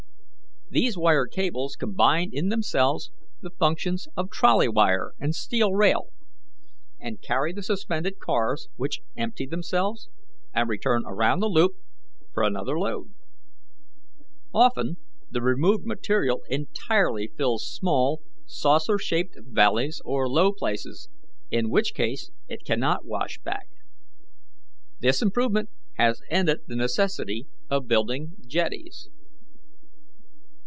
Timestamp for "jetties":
28.47-29.09